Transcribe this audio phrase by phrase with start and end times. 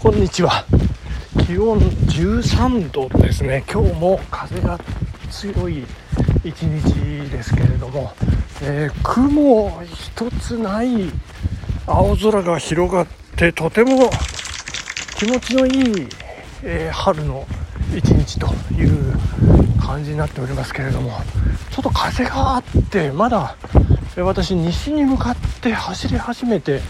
[0.00, 0.64] こんにちは。
[1.44, 3.64] 気温13度ですね。
[3.68, 4.78] 今日も風が
[5.28, 5.82] 強い
[6.44, 8.12] 一日ですけれども、
[8.62, 11.10] えー、雲一つない
[11.84, 13.06] 青空が広がっ
[13.36, 14.08] てとても
[15.16, 16.08] 気持ちのいい、
[16.62, 17.44] えー、春の
[17.92, 19.18] 一日という
[19.80, 21.10] 感じになっておりますけれども
[21.72, 23.56] ちょっと風があってまだ
[24.16, 26.82] 私西に向かって走り始めて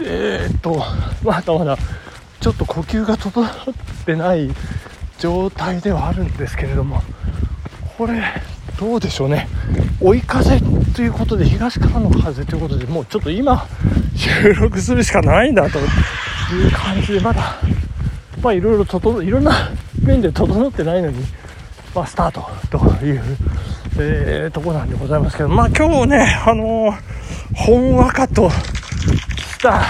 [0.00, 0.82] えー、っと
[1.22, 1.78] まだまだ
[2.40, 3.48] ちょっと呼吸が整っ
[4.06, 4.50] てない
[5.18, 7.02] 状態ではあるんですけれども
[7.96, 8.22] これ
[8.78, 9.48] どうでしょうね。
[10.00, 10.60] 追い風
[10.94, 13.66] ということで東からの風ということでもうちょっと今
[14.14, 15.82] 収録するしかないんだとい
[16.68, 17.56] う感じでまだ
[18.40, 21.24] まあいろいろ整いろんな面で整ってないのに
[21.92, 23.22] まあスタートという、
[23.98, 29.82] えー、とこなんでございますけどまあ今日ねあのー、ほんわかとした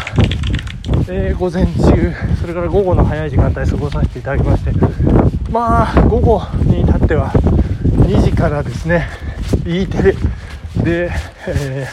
[1.10, 4.72] えー、午前中、それから午後の早い時間帯過ごさせていただきまして、
[5.50, 7.30] まあ、午後に至っては
[7.96, 9.08] 2時からですね、
[9.64, 10.12] E テレ
[10.84, 11.10] で、
[11.46, 11.88] え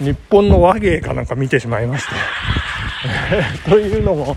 [0.00, 2.14] ー、日本の和芸かなんか見てしまいまして、
[3.70, 4.36] というのも、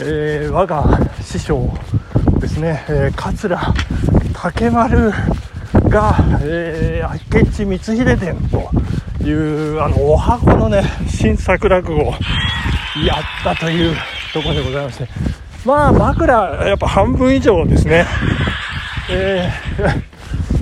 [0.00, 1.72] えー、我が師匠
[2.40, 3.56] ですね、えー、桂
[4.32, 5.12] 竹丸
[5.88, 12.12] が、えー、明智光秀伝というあのお箱のね新作落語
[13.00, 13.96] やったという
[14.32, 15.08] ところでございまして、
[15.64, 16.34] まあ、枕、
[16.66, 18.04] やっぱ半分以上ですね。
[19.10, 19.50] え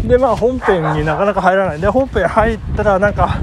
[0.02, 1.80] ー、 で、まあ、本編になかなか入らない。
[1.80, 3.38] で、本編入ったら、なんか、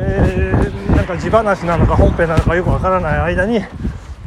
[0.00, 3.62] えー、なんか地話なのか本編なのかよくわからない間に、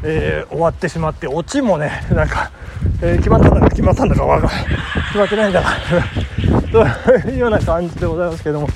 [0.03, 2.51] えー、終わってしまって、オチもね、なんか、
[3.01, 4.65] えー、決まったんだか決まったんだかわかんない
[5.07, 5.69] 決まってないんだか
[7.23, 8.69] というような感じでございますけども、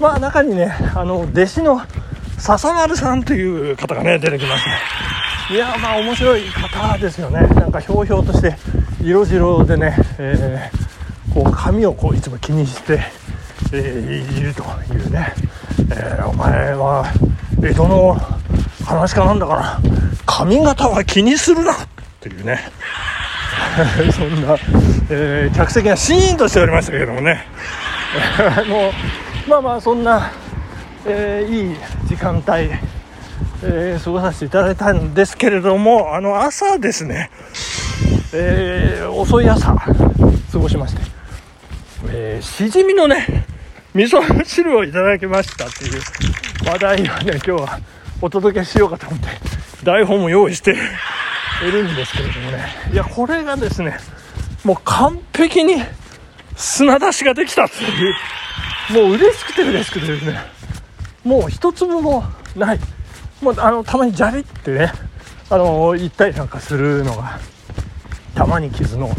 [0.00, 1.80] まあ、中にね、あの、弟子の、
[2.44, 4.64] 笹丸さんという方がね出てきまし
[5.48, 7.40] たいやまあ面白い方ですよね。
[7.40, 8.54] なんかひょうひょうとして
[9.02, 13.00] 色白でね、えー、こう髪をこういつも気にして、
[13.72, 14.62] えー、いると
[14.92, 15.34] いうね、
[15.90, 17.06] えー、お前は
[17.62, 18.14] 江戸の
[18.84, 19.80] 話家なんだから
[20.26, 21.76] 髪型は気にするなっ
[22.20, 22.60] ていうね。
[24.12, 24.56] そんな、
[25.08, 27.46] えー、客席がシーンとしておりましたけれどもね。
[28.38, 28.92] あの
[29.48, 30.30] まあまあそんな
[31.06, 31.76] えー、いい
[32.08, 32.70] 時間帯、
[33.62, 37.30] えー、過ごさせていただいたんですけれども、あの朝ですね、
[38.32, 41.02] えー、遅い朝、過ごしまして、
[42.10, 43.44] えしじみのね、
[43.94, 46.00] 味噌汁をいただきましたっていう
[46.66, 47.80] 話題をね、今日は
[48.22, 49.28] お届けしようかと思って、
[49.84, 50.72] 台本も用意して
[51.62, 53.98] いるんですけれどもね、いや、これがですね、
[54.64, 55.84] もう完璧に
[56.56, 58.14] 砂出しができたっていう、
[58.90, 60.53] もう嬉しくて嬉しくてですね、
[61.24, 62.24] もう一粒も
[62.56, 62.80] ない。
[63.40, 64.92] もうあのたまにじゃりってね
[65.50, 67.38] あの言ったりなんかするのが
[68.34, 69.10] たまに傷の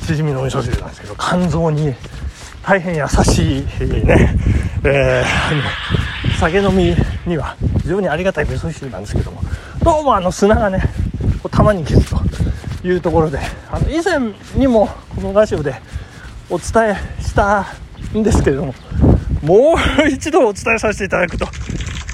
[0.00, 1.94] しじみの味噌汁なんですけど肝臓に
[2.62, 3.62] 大変優しい
[4.04, 4.36] ね、
[4.84, 6.94] えー、酒飲み
[7.26, 9.40] には非常にありがたい味噌汁なんですけども
[9.82, 10.82] どうもあの砂がね
[11.50, 12.16] たまに傷と
[12.86, 13.38] いうところで
[13.70, 14.18] あの以前
[14.56, 15.74] にもこのラジオで
[16.50, 17.66] お伝えした
[18.16, 18.74] んですけれども
[19.44, 21.46] もう一度お伝えさせていただくと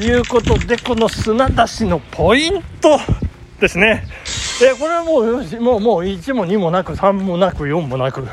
[0.03, 2.99] いうことで、この砂出しのポイント
[3.61, 4.05] ですね。
[4.63, 8.27] えこれはもう、もう、もう1も2もなく、3もなく、4もなく、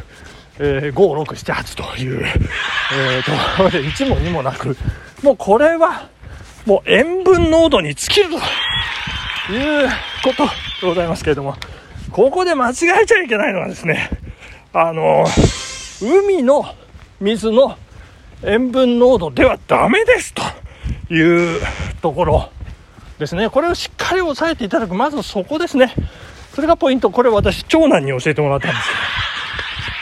[0.58, 3.32] えー、5、6、7、8という、えー、と
[3.70, 4.76] 1も2もなく、
[5.22, 6.10] もうこれは、
[6.66, 9.90] もう塩分濃度に尽きるという
[10.24, 10.52] ことで
[10.88, 11.56] ございますけれども、
[12.12, 14.10] ここで間違えちゃいけないのはですね、
[14.74, 15.24] あの、
[16.02, 16.66] 海の
[17.22, 17.78] 水の
[18.44, 20.44] 塩分濃度ではダメですと
[21.14, 21.62] いう
[22.02, 22.50] ところ
[23.20, 23.50] ですね。
[23.50, 25.94] これをしっかり押さえていただく、まずそこですね。
[26.54, 27.10] それがポイント。
[27.10, 28.90] これ私、長男に教えてもらったんです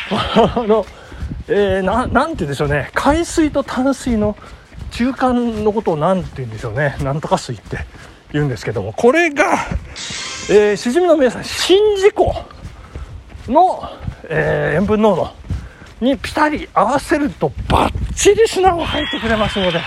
[0.09, 0.61] けど。
[0.63, 0.85] あの、
[1.47, 2.89] えー、な、なんて言うんでしょうね。
[2.93, 4.35] 海水と淡水の
[4.91, 6.95] 中間のことを何て言うんでしょうね。
[7.01, 7.79] なんとか水って
[8.33, 9.57] 言うんですけども、これが、
[10.49, 11.77] えー、しじみの皆さん、宍
[12.13, 12.35] 道湖
[13.47, 13.89] の、
[14.29, 15.44] えー、塩分濃度
[16.01, 19.79] にピタリ合わせるとバッチリ砂を吐いてくれますので、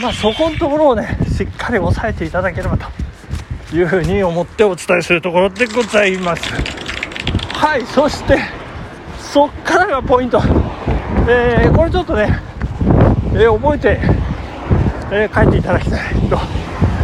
[0.00, 6.52] まあ、そこのところをねしっかり押さえていただければというふうに思ってお伝えするところでございます。
[7.52, 8.38] はいそして
[9.18, 10.40] そっからがポイント、
[11.28, 12.40] えー、これちょっとね、
[13.34, 14.00] えー、覚えて、
[15.12, 16.38] えー、帰っていただきたいと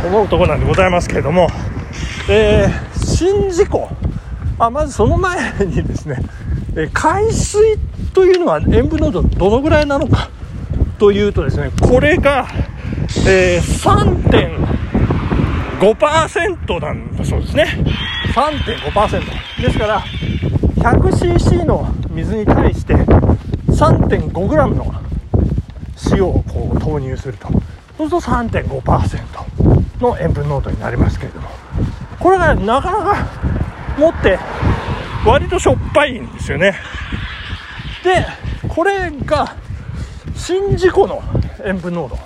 [0.07, 1.49] 思うところなんでございますけれども、
[2.31, 3.89] えー、新事故。
[4.59, 6.17] あまずその前にですね、
[6.77, 7.79] え海水
[8.13, 10.29] というのは塩分濃度どのぐらいなのか？
[10.99, 12.47] というとですねこれが、
[13.27, 14.75] え、3.5
[15.81, 17.67] 5%なんだそうですね。
[18.35, 20.03] 3.5%ですから
[20.77, 24.95] 100cc の水に対して 3.5g の
[26.13, 27.49] 塩をこう投入すると。
[27.99, 31.49] そうすると3.5%の塩分濃度になりますけれども。
[32.19, 33.27] これがなかなか
[33.99, 34.39] 持って
[35.25, 36.75] 割としょっぱいんですよね。
[38.03, 38.27] で
[38.69, 39.57] これが
[40.35, 41.23] 宍道湖の
[41.65, 42.19] 塩分濃度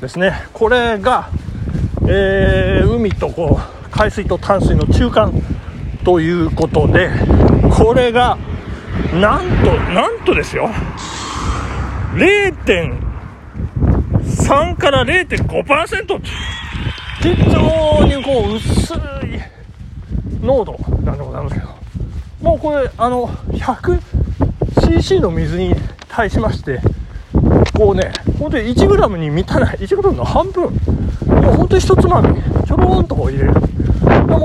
[0.00, 0.46] ですね。
[0.52, 1.30] これが、
[2.06, 5.32] えー、海とこう海水と淡水の中間
[6.04, 7.08] ということで
[7.70, 8.36] これが
[9.14, 10.68] なんとなんとですよ。
[12.14, 16.20] 0.3から0.5%
[17.22, 18.98] 非常にこう薄い
[20.42, 21.65] 濃度なんでございますけど。
[22.46, 25.74] もうこれあの 100cc の水に
[26.08, 26.80] 対しまして
[27.74, 30.62] こうね本当に 1g に満たない 1g の半分。
[30.62, 32.40] もう本当に一つまみ。
[32.64, 33.52] ちょろんと入れる。
[33.52, 33.60] もう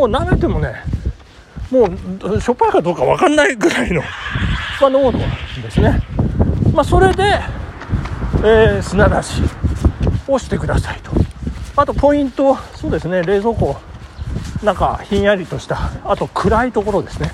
[0.09, 0.83] 舐めてもね
[1.69, 4.01] もうしょっぱいかどうか分かんないぐらいの、
[4.81, 6.01] まあ、濃度ですね。
[6.73, 7.39] まあそれで、
[8.43, 9.43] えー、砂出し
[10.27, 11.11] をしてくださいと。
[11.75, 13.75] あとポイントそうですね冷蔵庫。
[14.63, 17.31] なんかひんやりとしたあと暗いところですね、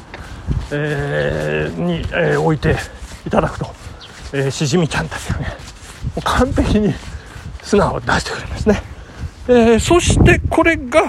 [0.71, 2.75] えー、に、えー、置いて
[3.25, 3.67] いただくと、
[4.33, 5.47] えー、しじみちゃんたちがね
[6.23, 6.93] 完璧に
[7.61, 8.81] 砂を出してくれますね、
[9.47, 11.03] えー、そしてこれが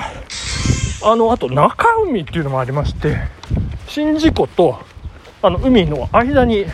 [1.05, 3.19] あのあと中海っていうのもありまして
[3.87, 4.79] 宍道湖と
[5.41, 6.67] あの海の間に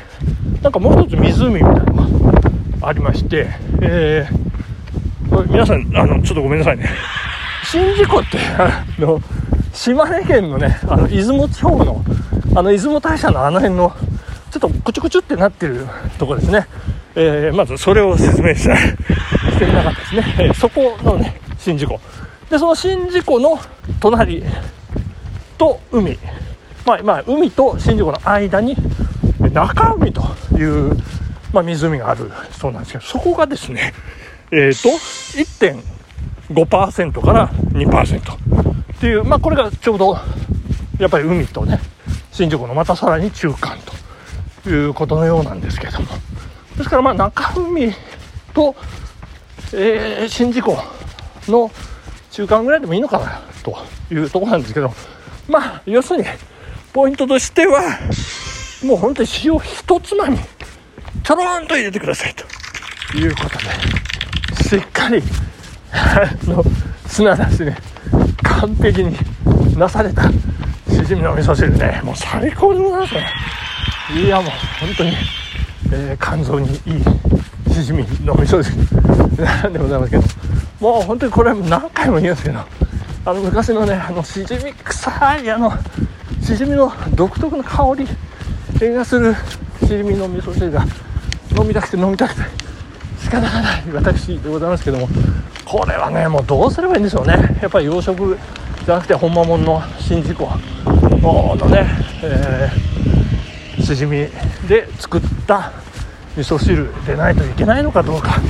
[0.63, 2.33] なんかもう一つ湖みたいなの
[2.81, 3.49] がありまして、
[3.83, 6.89] えー、皆さんあのちょっとごめんなさいね。
[7.71, 9.21] 宍道湖ってあの
[9.73, 12.03] 島根県のねあの出雲地方の
[12.57, 13.93] あの出雲大社のあの辺の
[14.53, 15.87] ちょっとくちゅくちゅってなってる
[16.19, 16.69] とこですね、
[17.17, 22.01] えー、まずそれを説明したしてなかったですね、えー、そこのね宍道湖。
[22.49, 23.59] でその宍道湖の
[24.01, 24.45] 隣
[25.59, 26.17] と海。
[26.87, 28.77] まあ、まあ、海と宍道湖の間に
[29.53, 30.23] 中海と
[30.57, 30.97] いう、
[31.53, 33.93] まあ、湖があるそうなんですけどそこがですね
[34.53, 34.91] えっ、ー、と
[36.55, 38.33] 1.5%から2%
[38.95, 40.17] っていう、まあ、これがちょうど
[41.01, 41.81] やっぱり海とね
[42.37, 43.79] 宍道湖のまたさらに中間
[44.65, 46.09] ということのようなんですけども。
[46.77, 47.95] ですからまあ中海
[48.53, 48.75] と、
[49.73, 50.83] えー、宍道湖
[51.49, 51.71] の
[52.31, 53.77] 中間ぐらいでもいいのかなと
[54.13, 54.93] いうとこなんですけど
[55.49, 56.27] まあ要するに
[56.93, 57.81] ポイントとしては
[58.85, 60.39] もう本当に塩一つまみ
[61.23, 63.51] ちょろんと入れてくださいということ
[64.59, 65.23] でしっかり
[65.95, 66.65] あの
[67.07, 67.77] 砂出しね
[68.43, 69.17] 完璧に
[69.79, 70.29] なされた
[71.05, 72.01] しじみの味噌汁ね。
[72.03, 73.27] もう最高でございますね。
[74.25, 75.13] いやもう本当に、
[75.93, 78.75] えー、肝臓にいいしじみの味噌汁。
[79.45, 80.23] なんでございますけど。
[80.81, 85.73] もう本当にこれ何回も言うんですけどあの昔のねあのしじみ臭いあの
[86.43, 87.95] しじみの独特の香
[88.81, 89.35] りがする
[89.81, 90.85] しじみの味噌汁が
[91.59, 92.41] 飲みたくて飲みたくて
[93.19, 95.09] 仕方がない私でございますけども。
[95.67, 97.59] これはねもうどうすればいいんでしょうね。
[97.61, 98.39] やっぱり養殖
[98.85, 100.94] じゃなくて本間もんの宍道湖。
[101.25, 101.87] のね、
[102.23, 104.27] えー、しじみ
[104.69, 105.73] で作った
[106.37, 108.41] 味噌汁でないといけないのかどうか。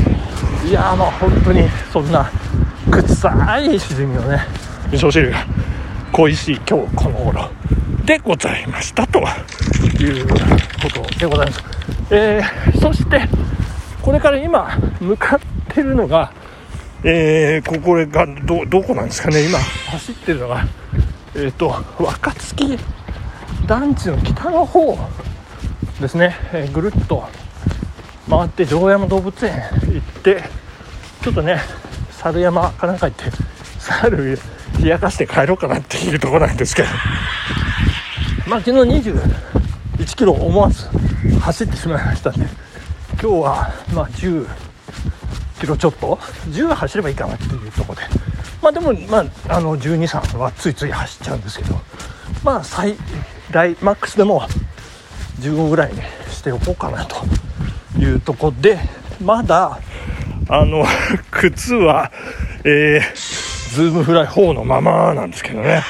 [0.69, 2.31] いやまあ本当にそんな
[2.91, 4.41] 臭いしじみのね
[4.91, 5.47] 味噌汁が
[6.13, 7.51] 恋しい今日この頃
[8.05, 9.23] でございましたと。
[10.01, 10.37] いうこ
[10.93, 11.63] とでございます、
[12.11, 13.23] えー、そして
[14.03, 15.41] これから今向かっ
[15.73, 16.33] てるのが
[17.07, 19.47] えー、ここがどどこなんですかね。
[19.47, 20.65] 今走ってるのが
[21.35, 22.79] えっ、ー、と若槻
[23.67, 24.97] 団地の北の方
[26.01, 27.25] ですね、えー、ぐるっと
[28.29, 29.53] 回って城山動物園
[29.93, 30.43] 行って
[31.23, 31.61] ちょっとね
[32.11, 33.31] 猿山かなんか行って
[33.79, 34.39] 猿
[34.81, 36.89] 冷やかして帰ろうかなっていうところなんですけど。
[38.47, 40.87] まあ昨日21キロ思わず
[41.41, 42.47] 走ってしまいましたんで
[43.13, 44.47] 今日はまあ10
[45.61, 46.17] キロちょっと。
[46.51, 48.24] 10走ればいいかなっていうところで。
[48.65, 51.79] まあでもまああの12、3はついつい走っちゃうんですけど
[52.43, 52.97] まあ最
[53.51, 54.49] 大マックスでも
[55.41, 57.17] 15ぐらいにしておこうかなと
[57.99, 58.79] いうとこで
[59.23, 59.79] まだ
[60.49, 60.83] あの
[61.31, 62.11] 靴は
[62.65, 65.83] えー、ズームフライ4のままなんですけどね、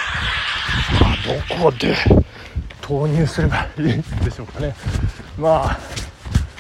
[1.01, 1.95] まあ、どこで
[2.81, 4.75] 投入すればいいんでしょうかね。
[5.39, 5.79] まあ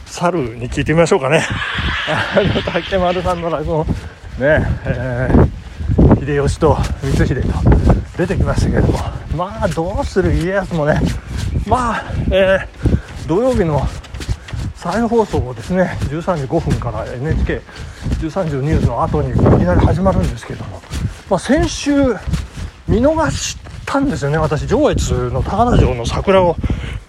[0.06, 1.44] 猿に聞いてみましょうかね。
[2.08, 3.84] あの竹丸さんの落語
[4.38, 5.48] ねえー、
[6.24, 6.74] 秀吉と
[7.12, 7.48] 光秀と
[8.16, 8.98] 出てきましたけれども
[9.36, 11.00] まあどうする家康もね
[11.66, 13.80] まあ、えー、土曜日の
[14.74, 20.80] 再放送をですね13時5分から NHK13 時ニュースの後にいきなり始まるんですけども
[21.30, 21.90] まあ、先週
[22.86, 26.54] 見逃したんですよね私上越の高田城の桜を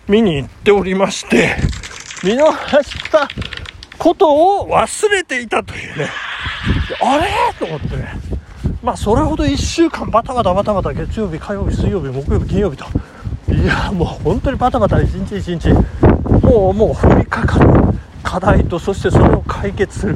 [0.07, 1.57] 見に行っておりまして
[2.23, 2.45] 見逃
[2.81, 3.27] した
[3.97, 6.09] ことを忘れていたというね。
[7.01, 7.29] あれ？
[7.57, 8.13] と思ってね。
[8.85, 12.85] まあそれほど1週間バタバタバタバタ月曜日火曜日水曜日木曜日金曜日と
[13.51, 15.73] いやもう本当にバタバタ一日一日
[16.45, 17.71] もうもう降りかかる
[18.21, 20.15] 課題とそしてそれを解決する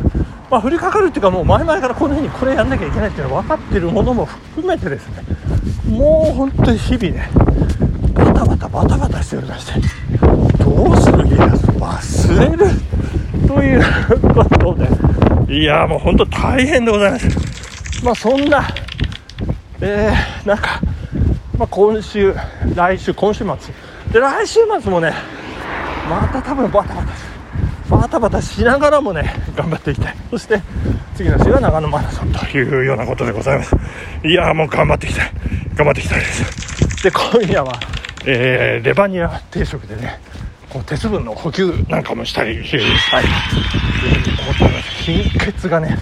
[0.51, 5.23] まあ降りかかるっていうかもう前々からこの日にこれやんなきゃいけないっていうのは分かってるものも含めてですね。
[5.89, 7.27] もう本当に日々ね
[8.13, 9.79] バタバタバタバタしておりまして
[10.63, 12.67] どうする家康忘れる
[13.47, 13.83] という
[14.35, 14.87] ことで。
[15.59, 17.58] いやもう本当大変でございます。
[18.03, 18.67] まあそんな
[19.81, 20.81] えー、なんか、
[21.57, 22.33] まあ、今週
[22.75, 23.55] 来週今週末。
[24.11, 25.13] で来週末もね
[26.09, 27.13] また多分バタバタ
[27.89, 30.15] バタバタしながらもね頑張っていきたい。
[30.31, 30.61] そして
[31.15, 33.75] 次の週は長野マラソンというようなことでございます。
[34.25, 35.31] いやもう頑張っていきたい。
[35.75, 37.03] 頑張っていきたいです。
[37.03, 37.79] で今夜は、
[38.25, 40.19] えー、レバニラ定食でね
[40.69, 42.71] こう鉄分の補給なんかもしたりし
[43.11, 43.23] たい。
[45.05, 45.97] 貧血がね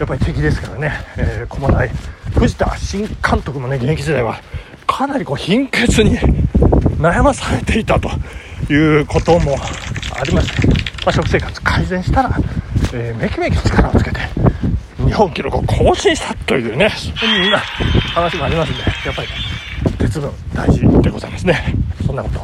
[0.00, 1.90] やっぱり敵ですからね、えー、駒大。
[2.34, 4.40] 藤田新監督もね現役時代は
[4.86, 6.18] かなりこう貧血に
[6.98, 8.08] 悩まされていたと
[8.72, 9.56] いうことも
[10.18, 10.74] ありまして、ま
[11.06, 12.30] あ、食生活改善したら、
[12.94, 14.20] えー、めきめき力をつけて
[15.04, 19.34] 日本記録を更新したというねそんな話もありますんでやっぱり、ね、
[19.98, 21.74] 鉄分大事でございますね。
[22.06, 22.38] そんなこと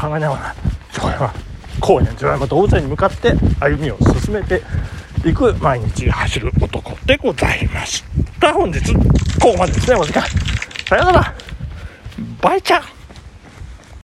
[0.00, 0.54] 考えながら
[0.96, 1.34] 今日は
[1.80, 4.62] 高円寺山動物園に向かって歩みを進めて
[5.24, 8.04] 行く毎日走る男でございまし
[8.38, 8.52] た。
[8.52, 9.00] 本日こ
[9.40, 10.22] こまでですねお時間。
[10.86, 11.34] さよなら。
[12.42, 12.82] バイちゃん